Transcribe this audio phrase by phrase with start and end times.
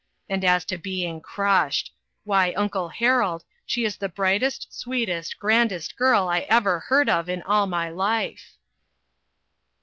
[0.27, 1.93] And as to being crushed!
[2.23, 7.43] why, uncle Harold, she is the brightest, sweetest, grandest girl I ever heard of in
[7.43, 8.57] all my life."